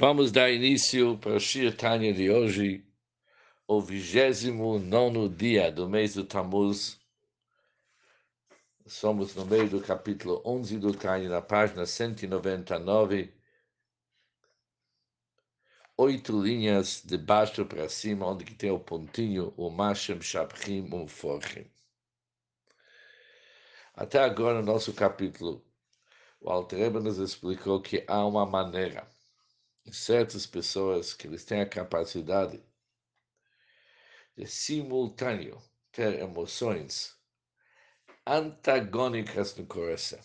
[0.00, 2.82] Vamos dar início para o Shir Tanya de hoje,
[3.68, 6.98] o 29 dia do mês do Tammuz.
[8.86, 13.30] Somos no meio do capítulo 11 do Tanya, na página 199.
[15.98, 21.06] Oito linhas de baixo para cima, onde que tem o pontinho, o Mashem, Shabchim, o
[21.06, 21.70] Forchim.
[23.94, 25.62] Até agora, no nosso capítulo,
[26.40, 29.06] o Altreba nos explicou que há uma maneira
[29.92, 32.62] certas pessoas que eles têm a capacidade
[34.36, 35.60] de simultâneo
[35.92, 37.16] ter emoções
[38.26, 40.20] antagônicas no coração.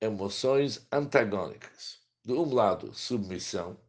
[0.00, 2.00] Emoções antagônicas.
[2.22, 3.80] De um lado, submissão.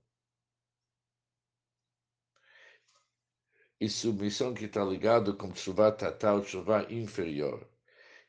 [3.80, 7.68] E submissão que está ligado com chuva tatal, chuva inferior.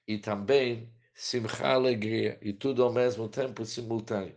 [0.07, 2.39] E também simcha, alegria.
[2.43, 4.37] E tudo ao mesmo tempo simultâneo.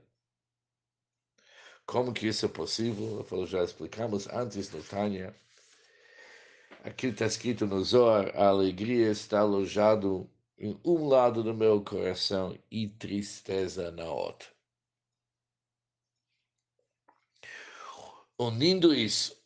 [1.86, 3.26] Como que isso é possível?
[3.46, 5.36] Já explicamos antes no Tânia.
[6.84, 12.58] Aqui está escrito no Zohar, a alegria está alojado em um lado do meu coração
[12.70, 14.48] e tristeza na outra.
[18.38, 19.40] Unindo isso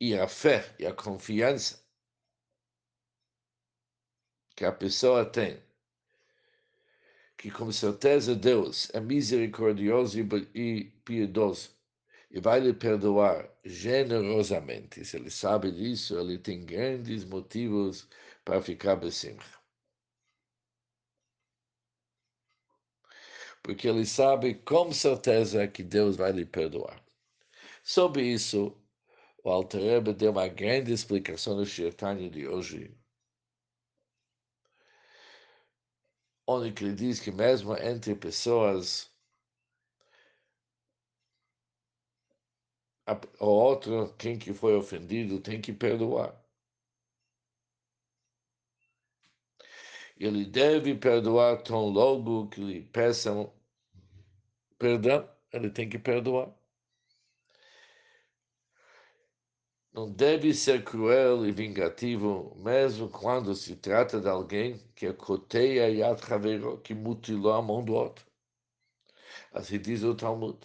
[0.00, 1.84] e a fé e a confiança
[4.56, 5.62] que a pessoa tem
[7.36, 10.18] que com certeza Deus é misericordioso
[10.54, 11.76] e piedoso
[12.30, 15.04] e vai lhe perdoar generosamente.
[15.04, 18.08] Se ele sabe disso, ele tem grandes motivos
[18.44, 19.56] para ficar besimcha.
[23.62, 27.02] Porque ele sabe com certeza que Deus vai lhe perdoar.
[27.82, 28.76] Sobre isso,
[29.42, 32.96] o Alter deu uma grande explicação no Shirtanya de hoje,
[36.46, 39.10] onde ele diz que mesmo entre pessoas,
[43.40, 46.34] o outro, quem que foi ofendido, tem que perdoar.
[50.18, 53.52] Ele deve perdoar tão logo que lhe peçam
[54.78, 56.52] perdão, ele tem que perdoar.
[59.96, 66.20] Não deve ser cruel e vingativo, mesmo quando se trata de alguém que coteia Yad
[66.30, 68.26] Havero, que mutilou a mão do outro.
[69.54, 70.58] Assim diz o Talmud.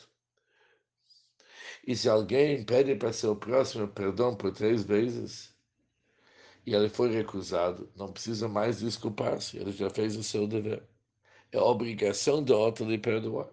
[1.88, 5.56] E se alguém pede para seu próximo perdão por três vezes,
[6.66, 10.84] e ele foi recusado, não precisa mais desculpar-se, ele já fez o seu dever.
[11.54, 13.50] É obrigação do outro lhe perdoar.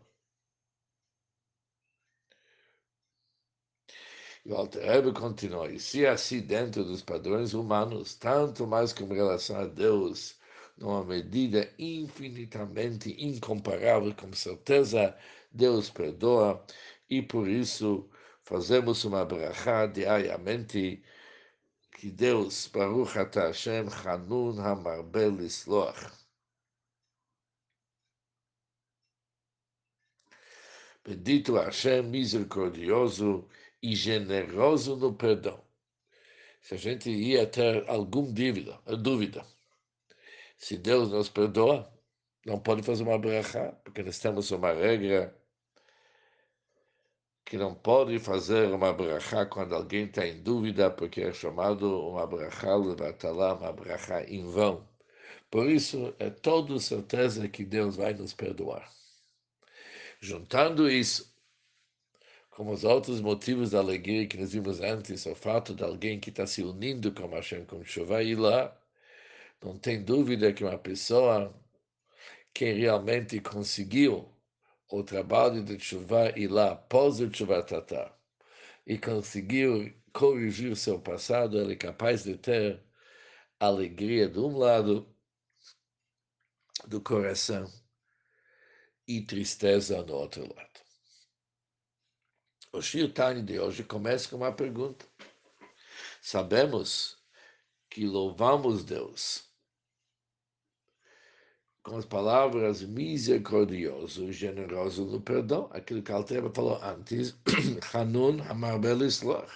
[4.49, 9.57] E o Alter continua, e se assim dentro dos padrões humanos, tanto mais com relação
[9.61, 10.39] a Deus,
[10.79, 15.15] numa medida infinitamente incomparável, com certeza
[15.53, 16.65] Deus perdoa,
[17.11, 18.09] e por isso
[18.43, 21.03] fazemos uma brachá diariamente,
[21.93, 26.11] que Deus, Baruch Ata Hashem, Hanun HaMarbel Isloach.
[31.05, 33.47] Bendito Hashem, misericordioso,
[33.83, 35.61] e generoso no perdão.
[36.61, 39.47] Se a gente ia ter alguma dúvida, dúvida,
[40.57, 41.91] se Deus nos perdoa,
[42.45, 45.35] não pode fazer uma brachá, porque nós temos uma regra
[47.45, 52.27] que não pode fazer uma brachá quando alguém está em dúvida, porque é chamado uma
[52.27, 54.87] brachá levatalá, uma brachá em vão.
[55.51, 58.93] Por isso, é toda certeza que Deus vai nos perdoar.
[60.21, 61.28] Juntando isso
[62.59, 66.31] como os outros motivos da alegria que nós vimos antes, o fato de alguém que
[66.31, 68.77] está se unindo com Hashem, com chuva e lá,
[69.63, 71.55] não tem dúvida que uma pessoa
[72.53, 74.29] que realmente conseguiu
[74.91, 78.13] o trabalho de chuva e lá após o chuva tatá
[78.85, 82.83] e conseguiu corrigir seu passado, ele é capaz de ter
[83.61, 85.07] alegria de um lado
[86.89, 87.73] do coração
[89.07, 90.68] e tristeza no outro lado.
[92.71, 95.07] O Shir Tani de hoje começa com uma pergunta.
[96.21, 97.17] Sabemos
[97.89, 99.49] que louvamos Deus
[101.83, 107.35] com as palavras misericordioso e generoso no perdão, aquilo que Altera falou antes,
[107.95, 109.51] Hanun Hamarbel Islach,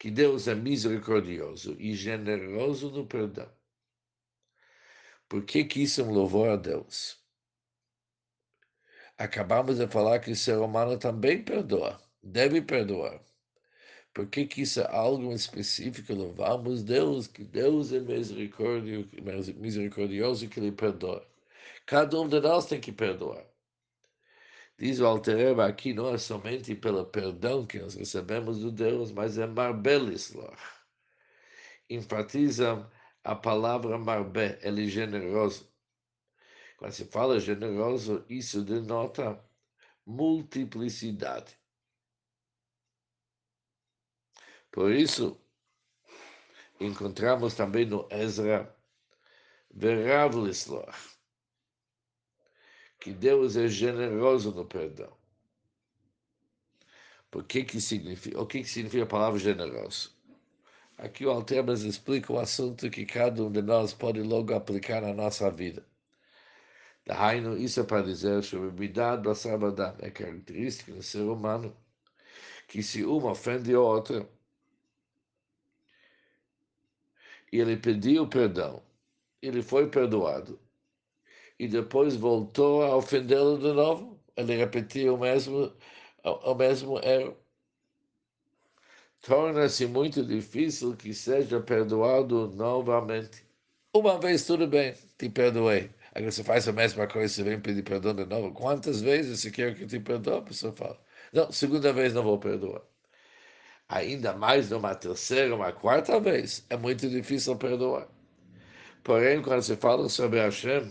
[0.00, 3.48] que Deus é misericordioso e generoso no perdão.
[5.28, 7.16] Por que, que isso é um louvor a Deus?
[9.16, 13.20] Acabamos de falar que o ser humano também perdoa deve perdoar.
[14.12, 16.12] Por que, que isso é algo específico?
[16.12, 21.26] Louvamos Deus, que Deus é misericordioso e que Ele perdoa.
[21.86, 23.44] Cada um de nós tem que perdoar.
[24.78, 29.38] Diz o Altereba aqui, não é somente pelo perdão que nós recebemos do Deus, mas
[29.38, 30.58] é marbelisloch.
[31.88, 32.90] Enfatiza
[33.22, 35.68] a palavra marbe, ele é generoso.
[36.78, 39.38] Quando se fala generoso, isso denota
[40.06, 41.59] multiplicidade.
[44.70, 45.40] Por isso,
[46.80, 48.74] encontramos também no Ezra
[49.70, 51.18] Veravlisloch,
[53.00, 55.16] que Deus é generoso no perdão.
[57.30, 60.14] Por que que significa, o que, que significa a palavra generoso?
[60.98, 65.14] Aqui o Altermas explica o assunto que cada um de nós pode logo aplicar na
[65.14, 65.86] nossa vida.
[67.06, 68.42] Dahainu, isso é para dizer
[69.22, 71.74] Basabadam, é característica do ser humano,
[72.68, 74.28] que se uma ofende a outra,
[77.52, 78.82] e ele pediu perdão,
[79.42, 80.58] ele foi perdoado,
[81.58, 85.72] e depois voltou a ofendê-lo de novo, ele repetiu o mesmo,
[86.24, 87.36] o mesmo erro.
[89.20, 93.44] Torna-se muito difícil que seja perdoado novamente.
[93.94, 95.90] Uma vez tudo bem, te perdoei.
[96.14, 98.52] Agora você faz a mesma coisa, você vem pedir perdão de novo.
[98.52, 100.38] Quantas vezes você quer que te perdoe?
[100.38, 100.98] A pessoa fala,
[101.32, 102.82] não, segunda vez não vou perdoar.
[103.90, 108.06] Ainda mais numa terceira, uma quarta vez, é muito difícil perdoar.
[109.02, 110.88] Porém, quando se fala sobre Hashem,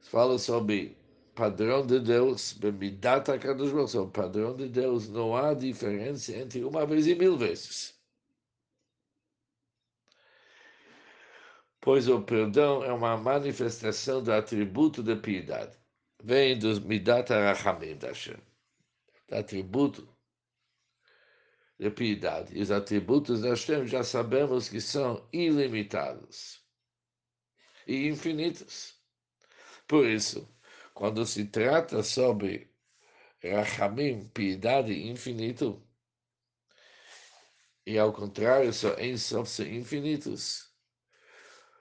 [0.00, 0.96] se fala sobre
[1.34, 7.14] padrão de Deus, Bemidata o padrão de Deus, não há diferença entre uma vez e
[7.14, 7.92] mil vezes.
[11.82, 15.76] Pois o perdão é uma manifestação do atributo da piedade.
[16.22, 18.38] Vem dos Midata Rachamim da Hashem.
[19.28, 20.13] Do atributo
[21.78, 22.56] da piedade.
[22.56, 26.62] E os atributos da Hashem já sabemos que são ilimitados
[27.86, 28.94] e infinitos.
[29.86, 30.48] Por isso,
[30.94, 32.72] quando se trata sobre
[33.42, 35.82] Rachamim, piedade infinito,
[37.86, 40.72] e ao contrário, são em são infinitos.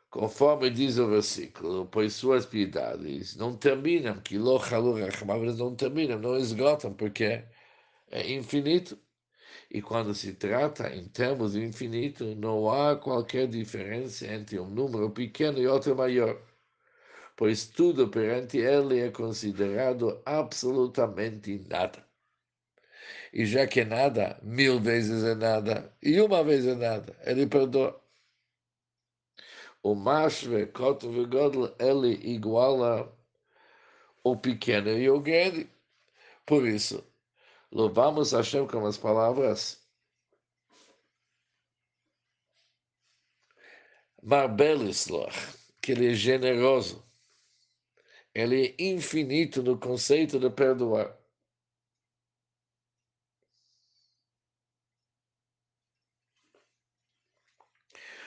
[0.10, 6.94] Conforme diz o versículo, pois suas piedades não terminam, que eles não terminam, não esgotam,
[6.94, 7.46] porque
[8.12, 9.00] é infinito.
[9.74, 15.10] E quando se trata em termos de infinito, não há qualquer diferença entre um número
[15.10, 16.40] pequeno e outro maior,
[17.36, 22.06] pois tudo perante ele é considerado absolutamente nada.
[23.34, 28.00] E já que nada, mil vezes é nada, e uma vez é nada, ele perdoa.
[29.82, 33.12] O mashve, koto vegodl, ele iguala
[34.24, 35.68] o pequeno e o grande.
[36.46, 37.04] Por isso,
[37.74, 39.82] louvamos Hashem com as palavras
[44.22, 45.36] Marbelisloch,
[45.82, 47.04] que ele é generoso.
[48.34, 51.18] Ele é infinito no conceito de perdoar.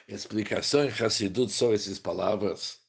[0.09, 2.86] explicação em Hassidut sobre essas palavras.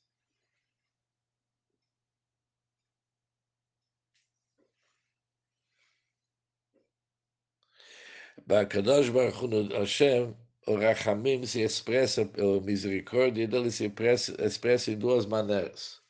[8.47, 10.33] Bakadosh Baruch Hashem,
[10.67, 16.01] o Rachamim se expressa, a misericórdia dele se expressa, expressa em duas maneiras.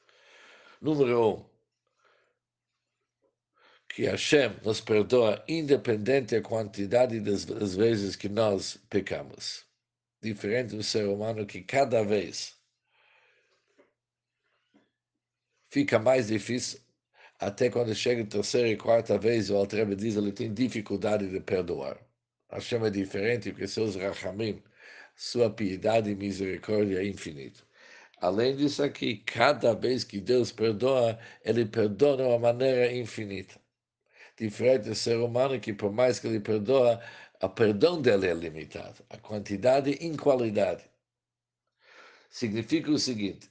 [0.80, 1.46] Número um,
[3.90, 9.66] que Hashem nos perdoa independente da quantidade das, das vezes que nós pecamos
[10.22, 12.56] diferente do ser humano que cada vez
[15.70, 16.80] fica mais difícil,
[17.40, 21.40] até quando chega a terceira e quarta vez, o Altrebe diz ele tem dificuldade de
[21.40, 22.07] perdoar.
[22.50, 24.62] Hashem é diferente porque seus rachamim,
[25.16, 27.66] sua piedade e misericórdia é infinito.
[28.20, 33.60] Além disso aqui, cada vez que Deus perdoa, ele perdoa de uma maneira infinita.
[34.38, 37.02] Diferente do ser humano que por mais que ele perdoa,
[37.42, 40.84] o perdão dele é limitado, a quantidade em qualidade.
[42.30, 43.50] Significa o seguinte: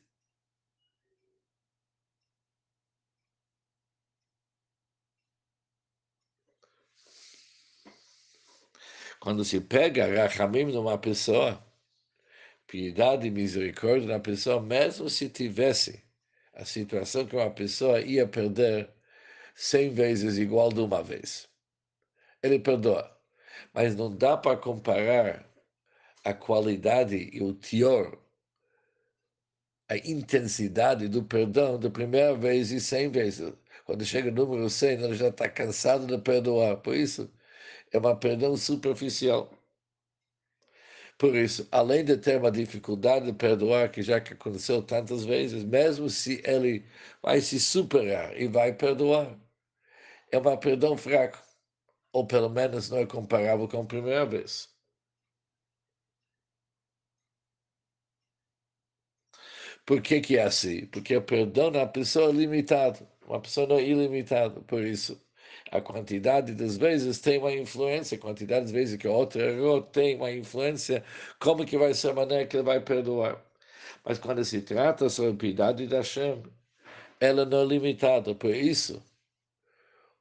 [9.21, 11.65] quando se pega rachamim numa pessoa,
[12.67, 16.05] piedade e misericórdia na pessoa, mesmo se tivesse
[16.55, 18.91] a situação que uma pessoa ia perder
[19.55, 21.49] cem vezes igual de uma vez,
[22.43, 23.17] ele perdoa
[23.77, 25.47] mas não dá para comparar
[26.25, 28.19] a qualidade e o teor,
[29.89, 33.53] a intensidade do perdão da primeira vez e cem vezes.
[33.85, 36.79] Quando chega o número 100, ele já está cansado de perdoar.
[36.79, 37.31] Por isso,
[37.97, 39.50] é uma perdão superficial.
[41.19, 46.09] Por isso, além de ter uma dificuldade de perdoar, que já aconteceu tantas vezes, mesmo
[46.11, 46.85] se ele
[47.23, 49.38] vai se superar e vai perdoar,
[50.33, 51.38] é um perdão fraco,
[52.12, 54.71] ou pelo menos não é comparável com a primeira vez.
[59.87, 60.87] Por que, que é assim?
[60.87, 65.21] Porque o perdão na pessoa é limitado, uma pessoa não é ilimitada, por isso
[65.73, 69.83] a quantidade das vezes tem uma influência, a quantidade das vezes que o outro errou
[69.83, 71.05] tem uma influência,
[71.41, 73.43] como que vai ser a maneira que ele vai perdoar.
[74.05, 76.43] Mas quando se trata sobre a piedade da Hashem,
[77.21, 79.03] ela não é limitada, por isso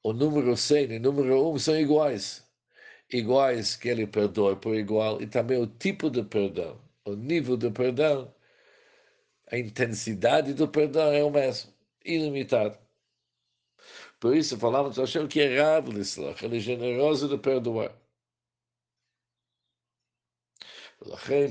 [0.04, 2.46] o número 100 e o número 1 são iguais.
[3.12, 7.72] Iguais que ele perdoa por igual, e também o tipo de perdão, o nível de
[7.72, 8.34] perdão,
[9.52, 11.72] a intensidade do perdão é o mesmo,
[12.04, 12.78] ilimitado.
[14.26, 17.96] Por isso falamos a Hashem que é Rav Lislach, ele é generoso de perdoar.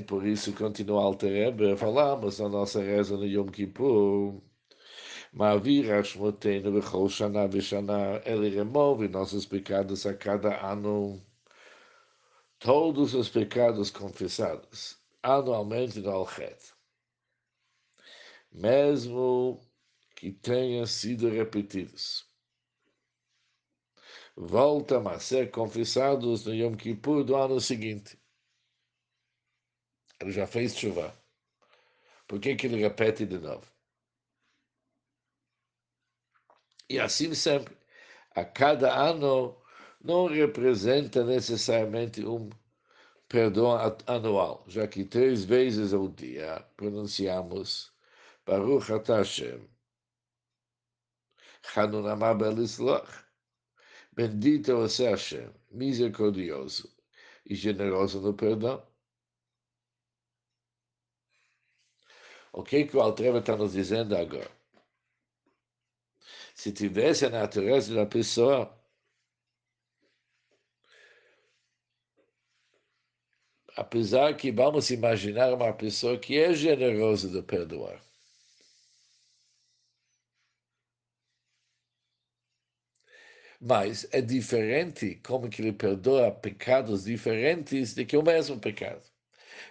[0.05, 4.41] Por isso continua Altereber, falamos na nossa reza no Yom Kippur.
[5.31, 11.25] Mavir Hashmotenu Bechol Shana Veshana, ele remove nossos pecados a cada ano.
[12.59, 16.73] Todos os pecados confessados, anualmente no Alchet.
[18.51, 19.61] Mesmo
[20.13, 22.34] que tenham sido repetidos.
[24.37, 28.19] Voltam a ser confessados no Yom Kippur do ano seguinte.
[30.19, 31.13] Ele já fez chuva.
[32.27, 33.65] Por que, que ele repete de novo?
[36.89, 37.75] E assim sempre,
[38.35, 39.59] a cada ano
[40.01, 42.49] não representa necessariamente um
[43.27, 43.71] perdão
[44.05, 47.91] anual, já que três vezes ao dia pronunciamos
[48.45, 49.67] Baruch Hashem,
[51.75, 53.24] Hanun Amar Belisloch,
[54.15, 56.89] Bendito você Hashem, misericordioso
[57.45, 58.85] e generoso no perdão.
[62.53, 64.55] O que, que o Altreva está nos dizendo agora?
[66.55, 68.73] se tivesse a natureza da pessoa,
[73.75, 78.04] apesar que vamos imaginar uma pessoa que é generosa de perdoar.
[83.61, 89.01] Mas é diferente como que ele perdoa pecados diferentes de que o mesmo pecado.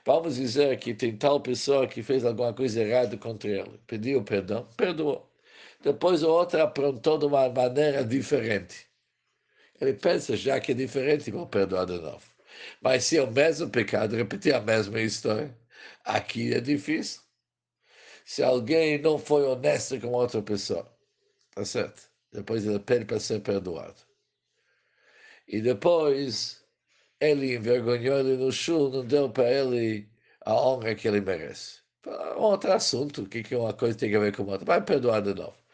[0.07, 4.69] Vamos dizer que tem tal pessoa que fez alguma coisa errada contra ele, pediu perdão,
[4.77, 5.31] perdoou
[5.85, 8.87] depois o outro aprontou de uma maneira diferente.
[9.79, 12.25] Ele pensa, já que é diferente, vou perdoar de novo.
[12.81, 15.55] Mas se é o mesmo pecado, repetir a mesma história,
[16.05, 17.21] aqui é difícil.
[18.25, 20.91] Se alguém não foi honesto com outra pessoa,
[21.55, 22.14] tá certo?
[22.35, 23.97] Depois ele pede para ser perdoado.
[25.49, 26.63] E depois
[27.21, 30.09] ele envergonhou ele no chão, não deu para ele
[30.45, 31.81] a honra que ele merece.
[32.37, 34.67] Outro assunto, o que, que uma coisa tem a ver com outra?
[34.67, 35.65] Vai perdoar de novo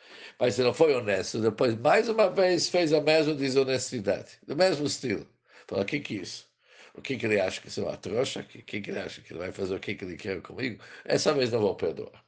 [0.40, 4.86] mas se não foi honesto, depois mais uma vez fez a mesma desonestidade, do mesmo
[4.86, 5.26] estilo.
[5.68, 6.48] Falou, o que que é isso?
[6.94, 8.40] O que que ele acha que sou uma trouxa?
[8.40, 10.82] O que, que, ele acha que ele vai fazer o que que ele quer comigo?
[11.04, 12.24] Essa vez não vou perdoar.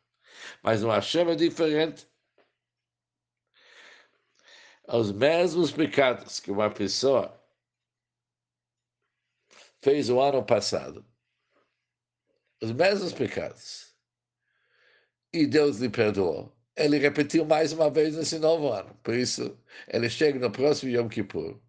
[0.63, 2.07] Mas no Hashem é diferente.
[4.93, 7.41] Os mesmos pecados que uma pessoa
[9.81, 11.05] fez o ano passado,
[12.61, 13.97] os mesmos pecados,
[15.33, 18.95] e Deus lhe perdoou ele repetiu mais uma vez nesse novo ano.
[19.03, 19.59] Por isso,
[19.89, 21.61] ele chega no próximo Yom Kippur.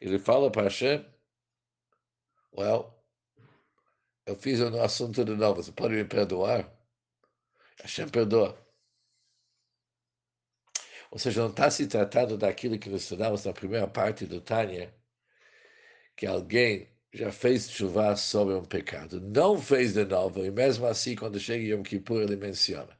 [0.00, 1.04] Ele fala para Hashem,
[2.56, 2.94] well,
[4.26, 6.70] eu fiz um assunto de novo, você pode me perdoar?
[7.82, 8.56] Hashem perdoa.
[11.10, 14.94] Ou seja, não está se tratando daquilo que nós estudamos na primeira parte do Tânia,
[16.16, 21.16] que alguém já fez chuva sobre um pecado, não fez de novo, e mesmo assim,
[21.16, 22.96] quando chega Yom Kippur, ele menciona.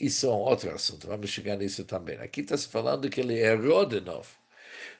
[0.00, 2.18] Isso é um outro assunto, vamos chegar nisso também.
[2.18, 4.28] Aqui está se falando que ele errou de novo.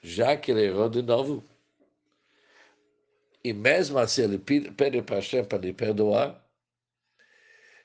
[0.03, 1.45] Já que ele errou de novo,
[3.43, 6.41] e mesmo assim ele pede para Hashem para lhe perdoar,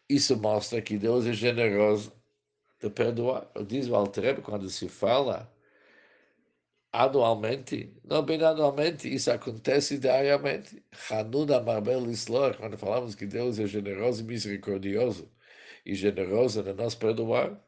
[0.09, 2.13] isso mostra que Deus é generoso
[2.79, 3.49] de perdoar.
[3.65, 5.51] Diz o Altrebe, quando se fala
[6.91, 10.83] anualmente, não bem anualmente, isso acontece diariamente.
[11.09, 15.31] Hanuda Marbel Islor, quando falamos que Deus é generoso e misericordioso,
[15.85, 17.61] e generosa na nossa perdoar,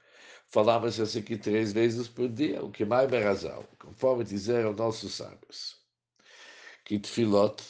[0.49, 5.13] falamos isso aqui três vezes por dia, o que mais é razão, conforme dizeram nossos
[5.15, 5.77] sábios.
[6.83, 7.61] Que tefilot,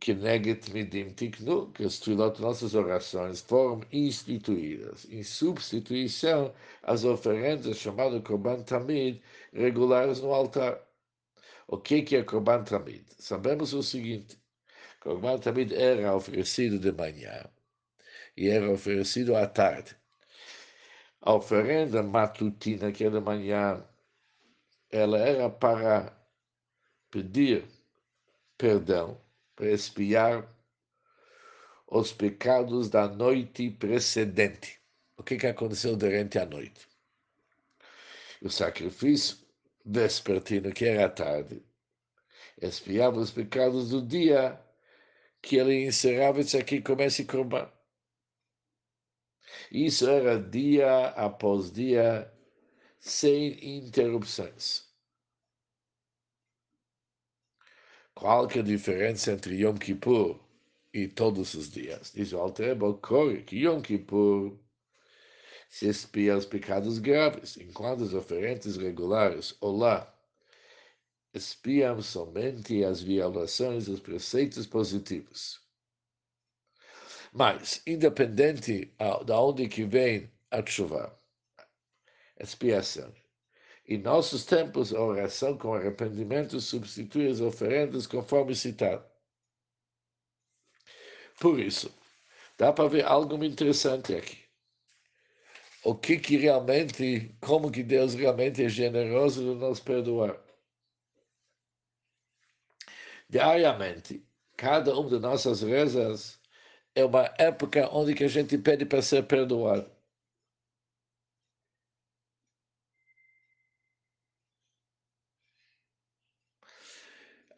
[0.00, 2.00] que neget midim tiknu, que as
[2.38, 9.20] nossas orações, foram instituídas em substituição às oferendas chamadas Korban Tamid,
[9.52, 10.80] regulares no altar.
[11.66, 13.04] O que, que é Korban Tamid?
[13.18, 14.38] Sabemos o seguinte,
[15.00, 17.44] Korban Tamid era oferecido de manhã,
[18.36, 19.96] e era oferecido à tarde.
[21.20, 23.84] A oferenda matutina, que é de manhã,
[24.90, 26.16] ela era para
[27.10, 27.64] pedir
[28.56, 29.20] perdão,
[29.58, 30.48] para espiar
[31.88, 34.78] os pecados da noite precedente.
[35.16, 36.86] O que, que aconteceu durante a noite?
[38.40, 39.36] O sacrifício
[39.84, 41.60] vespertino, que era tarde,
[42.62, 44.60] espiava os pecados do dia
[45.42, 47.68] que ele encerrava isso aqui começa a corban.
[49.72, 52.32] Isso era dia após dia,
[53.00, 54.87] sem interrupções.
[58.18, 60.40] Qual que é a diferença entre Yom Kippur
[60.92, 62.10] e todos os dias?
[62.12, 64.58] Diz o Altreba, ocorre que Yom Kippur
[65.70, 70.12] se espia os pecados graves, enquanto os oferentes regulares, olá,
[71.32, 75.60] espiam somente as violações dos preceitos positivos.
[77.32, 78.92] Mas, independente
[79.24, 81.16] de onde que vem a chuva,
[82.36, 83.14] expiação,
[83.88, 89.02] em nossos tempos, a oração com arrependimento substitui as oferendas conforme citado.
[91.40, 91.90] Por isso,
[92.58, 94.38] dá para ver algo interessante aqui.
[95.82, 100.38] O que, que realmente, como que Deus realmente é generoso de nos perdoar.
[103.30, 104.22] Diariamente,
[104.56, 106.38] cada uma de nossas rezas
[106.94, 109.97] é uma época onde que a gente pede para ser perdoado.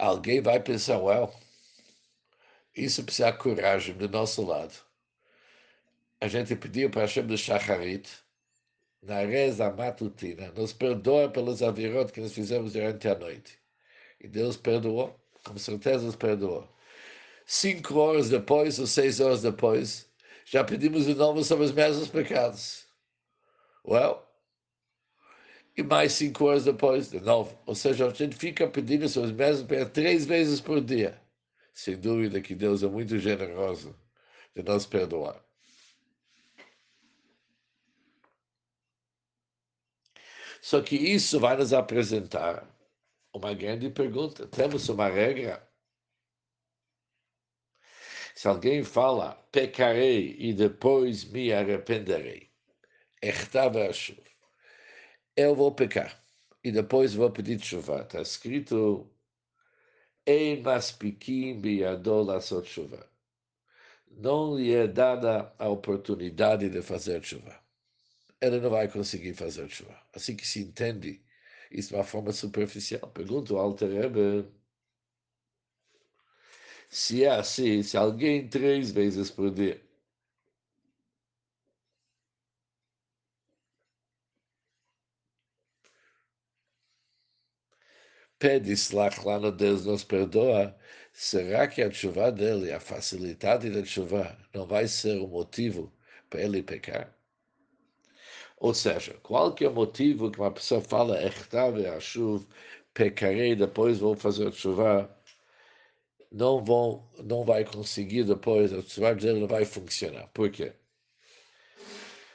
[0.00, 1.30] Alguém vai pensar, well,
[2.74, 4.72] isso precisa de coragem do nosso lado.
[6.18, 8.08] A gente pediu para Hashem de Shacharit,
[9.02, 13.58] na reza matutina, nos perdoa pelos avirot que nós fizemos durante a noite.
[14.18, 16.66] E Deus perdoou, com certeza nos perdoou.
[17.44, 20.10] Cinco horas depois, ou seis horas depois,
[20.46, 22.86] já pedimos de novo sobre os mesmos pecados.
[23.86, 24.26] Well,
[25.80, 27.58] e mais cinco horas depois, de novo.
[27.66, 31.20] Ou seja, a gente fica pedindo seus mesmos três vezes por dia.
[31.72, 33.98] Sem dúvida que Deus é muito generoso
[34.54, 35.42] de nos perdoar.
[40.60, 42.68] Só que isso vai nos apresentar
[43.32, 44.46] uma grande pergunta.
[44.46, 45.66] Temos uma regra.
[48.34, 52.50] Se alguém fala, pecarei e depois me arrependerei.
[53.22, 54.29] Ertava a chuva
[55.42, 56.20] eu vou pecar
[56.62, 58.02] e depois vou pedir chuva.
[58.02, 59.10] Está escrito
[60.26, 63.08] Ein maspikim biyadol lasot chuva.
[64.10, 67.58] Não lhe é dada a oportunidade de fazer chuva.
[68.40, 69.96] Ele não vai conseguir fazer chuva.
[70.14, 71.22] Assim que se entende
[71.70, 73.10] isso de uma forma superficial.
[73.10, 74.48] Pergunto ao Alter Rebbe,
[76.88, 79.80] se é assim, se alguém três vezes por dia
[88.40, 90.74] pede slach lá Deus nos perdoa,
[91.12, 95.92] será que a chuva dele, a facilidade da chuva, não vai ser o motivo
[96.30, 97.14] para ele pecar?
[98.56, 102.46] Ou seja, qualquer motivo que uma pessoa fala, Echtave a chuva,
[102.94, 105.14] pecarei, depois vou fazer chuva,
[106.32, 110.28] não, vão, não vai conseguir depois, a chuva dele não vai funcionar.
[110.28, 110.72] Por quê?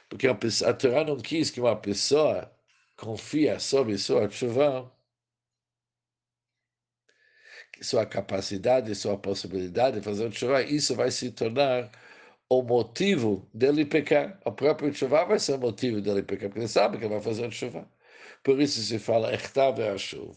[0.08, 2.50] Porque a, pessoa, a Torá não quis que uma pessoa
[2.96, 4.92] confia sobre sua chuva
[7.82, 11.90] sua capacidade, sua possibilidade de fazer chuva, isso vai se tornar
[12.48, 14.40] o motivo dele pecar.
[14.44, 17.50] O próprio chuva vai ser o motivo dele pecar, porque ele sabe que vai fazer
[17.52, 17.88] chuva.
[18.42, 20.36] Por isso se fala, a chuva.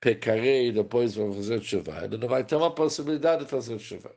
[0.00, 2.04] Pecarei e depois vou fazer chuva.
[2.04, 4.14] Ele não vai ter uma possibilidade de fazer chuva.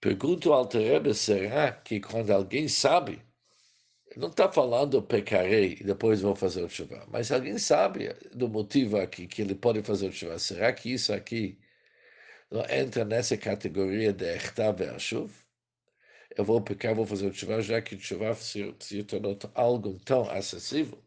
[0.00, 3.22] Pergunto ao Terebe, será que quando alguém sabe
[4.16, 7.06] não está falando pecarei e depois vou fazer o chuva.
[7.08, 10.38] Mas alguém sabe do motivo aqui que ele pode fazer o chuva.
[10.38, 11.58] Será que isso aqui
[12.50, 15.30] não entra nessa categoria de Echtav Ashuv?
[16.36, 19.98] Eu vou pecar, vou fazer o chuva, já que o chuva se, se tornou algo
[20.04, 20.98] tão acessível.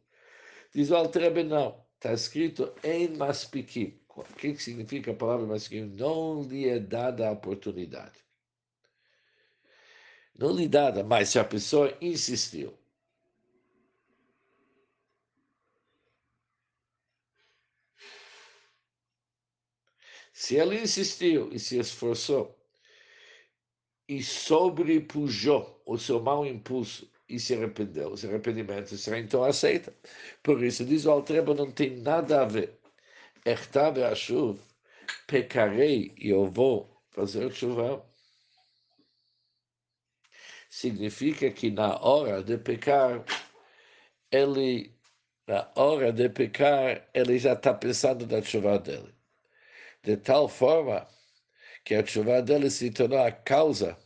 [0.73, 1.83] Diz o Altrebe, não.
[1.95, 3.99] Está escrito em maspikim.
[4.15, 5.85] O que significa a palavra maspikim?
[5.97, 8.23] Não lhe é dada a oportunidade.
[10.37, 12.77] Não lhe dada, mas se a pessoa insistiu,
[20.43, 22.53] Se ele insistiu e se esforçou
[24.09, 29.95] e sobrepujou o seu mau impulso e se arrependeu, o arrependimento será então aceita.
[30.43, 32.77] Por isso, diz o Altreba, não tem nada a ver.
[33.45, 34.61] Ertabe a chuva,
[35.27, 38.05] pecarei e eu vou fazer chuva.
[40.69, 43.23] significa que na hora de pecar,
[44.29, 44.93] ele,
[45.47, 49.22] na hora de pecar, ele já está pensando na chuva dele.
[50.03, 51.07] De tal forma
[51.85, 53.97] que a chuva dele se tornou a causa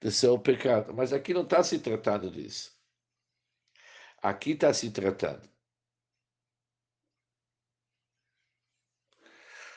[0.00, 0.94] do seu pecado.
[0.94, 2.76] Mas aqui não está se tratando disso.
[4.22, 5.48] Aqui está se tratando.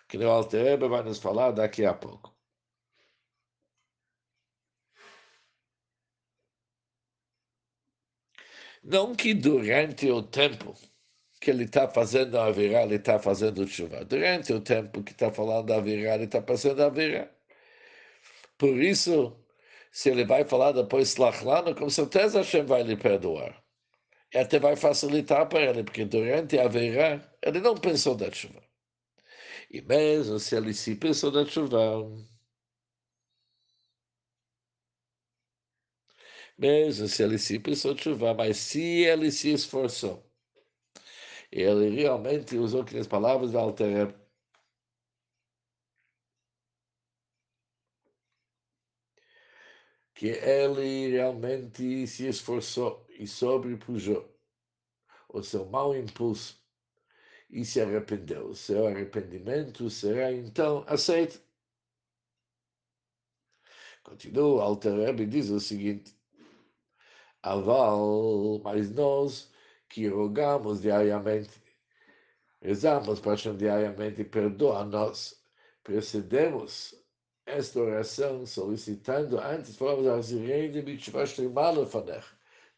[0.07, 2.35] Que o Alter vai nos falar daqui a pouco.
[8.83, 10.75] Não que durante o tempo
[11.41, 14.05] que ele está fazendo a virar, ele está fazendo chuva.
[14.05, 17.31] Durante o tempo que está falando a virar, ele está fazendo a virar.
[18.57, 19.35] Por isso,
[19.91, 23.61] se ele vai falar depois Slachlano, com certeza Hashem vai lhe perdoar.
[24.33, 28.61] E até vai facilitar para ele, porque durante a virar, ele não pensou da chuva.
[29.71, 31.79] E mesmo se ele se pensou da chuva,
[36.57, 40.30] mesmo se ele se pensou chuva, mas se ele se esforçou,
[41.51, 44.15] ele realmente usou aquelas palavras da Alter
[50.13, 54.31] que ele realmente se esforçou e sobrepujou
[55.29, 56.61] o seu mau impulso
[57.49, 58.49] e se arrependeu.
[58.49, 61.41] O seu arrependimento será então aceito.
[64.03, 66.15] Continua, Alter Rebbe diz o seguinte,
[67.43, 69.50] Aval, mas nós
[69.91, 71.61] que rogamos diariamente,
[72.61, 75.35] rezamos para diariamente, perdoa-nos,
[75.83, 76.95] precedemos
[77.45, 82.25] esta oração solicitando, antes falamos, Azirei de Mitzvah Shlimala Fanech,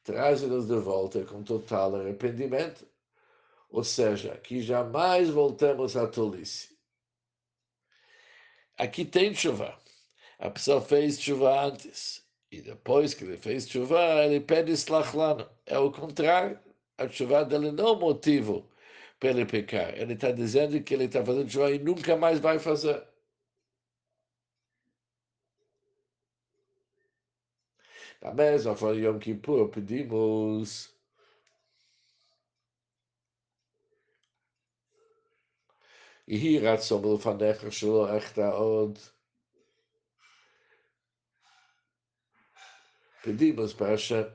[0.04, 2.88] traze-nos de volta com total arrependimento,
[3.69, 6.76] ou seja, que jamais voltemos à tolice.
[8.76, 9.78] Aqui tem chuva.
[10.39, 12.23] A pessoa fez chuva antes.
[12.52, 15.47] E depois que ele fez chuva, ele pede slachlano.
[15.65, 16.60] É o contrário
[16.99, 18.68] A chuva dele não é o motivo
[19.21, 19.97] para ele pecar.
[19.97, 23.07] Ele está dizendo que ele está fazendo chuva e nunca mais vai fazer.
[28.21, 30.99] Da mesma forma, Yom Kippur, pedimos
[36.29, 38.99] יהי רצון מלפניך שלא אחטא עוד.
[43.25, 44.27] Pedimos para Hashem,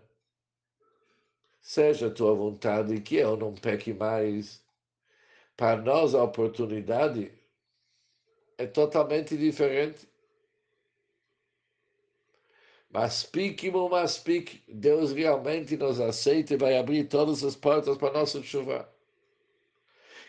[1.69, 4.65] seja a tua vontade que eu não peque mais.
[5.55, 7.31] Para nós a oportunidade
[8.57, 10.09] é totalmente diferente.
[12.91, 18.15] Mas pique, mas pique, Deus realmente nos aceita e vai abrir todas as portas para
[18.15, 18.91] nossa chuva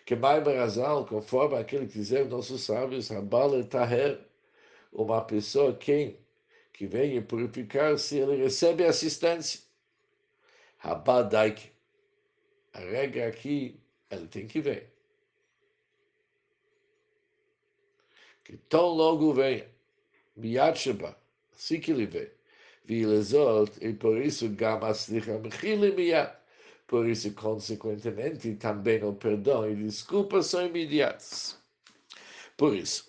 [0.05, 4.19] que mais razão, conforme aquele que dizer nossos sábios, Rabal Taher,
[4.91, 6.17] uma pessoa quem
[6.73, 9.68] que vem purificar-se, ele recebe assistência.
[10.79, 11.71] Rabadaik.
[12.73, 14.93] A regra aqui, ele tem que ver.
[18.43, 19.69] Que tão logo venha,
[20.35, 21.15] Miyatsheba,
[21.53, 22.29] assim que ele vem,
[22.85, 26.39] Vilezot, e por isso Gama Slicha Mechile Miyat.
[26.87, 31.55] Por isso, consequentemente, também o perdão e desculpa são imediatos.
[32.57, 33.08] Por isso,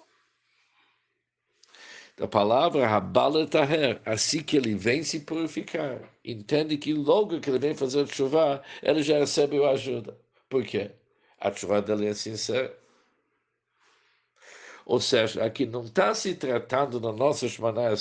[2.21, 7.75] a palavra Taher, assim que ele vem se purificar, entende que logo que ele vem
[7.75, 10.17] fazer chuva, ele já recebe a ajuda.
[10.49, 10.91] Por quê?
[11.41, 12.79] A chuva dele é sincera.
[14.85, 17.95] Ou seja, aqui não está se tratando da nossa Shemana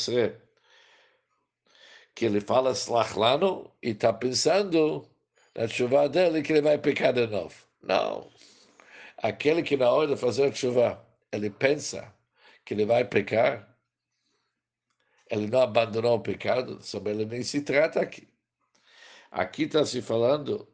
[2.16, 5.08] que ele fala Slachlano e está pensando
[5.56, 7.56] na chuva dele que ele vai pecar de novo.
[7.82, 8.30] Não.
[9.18, 11.02] Aquele que na hora de fazer chuva,
[11.32, 12.14] ele pensa
[12.66, 13.69] que ele vai pecar,
[15.30, 18.28] ele não abandonou o pecado, sobre ele nem se trata aqui.
[19.32, 20.68] Aqui está se falando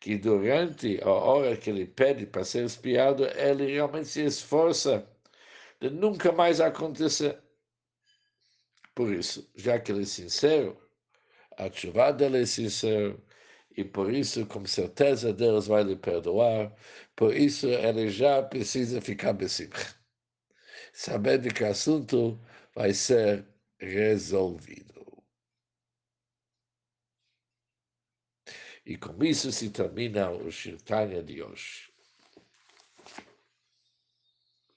[0.00, 5.06] que durante a hora que ele pede para ser espiado, ele realmente se esforça
[5.80, 7.38] de nunca mais acontecer.
[8.94, 10.76] Por isso, já que ele é sincero,
[11.56, 13.22] a chuva dele é sincero,
[13.76, 16.74] e por isso, com certeza, Deus vai lhe perdoar.
[17.14, 19.94] Por isso, ele já precisa ficar besimcha,
[20.92, 22.40] sabendo que o assunto
[22.74, 23.44] vai ser
[23.80, 25.22] resolvido.
[28.84, 31.87] E com isso se termina o Shirtanya de hoje.